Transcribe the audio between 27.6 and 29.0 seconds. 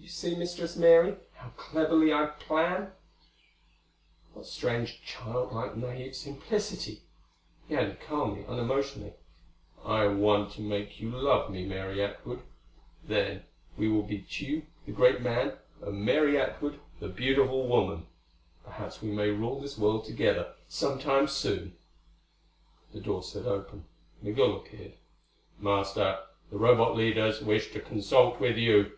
to consult with you."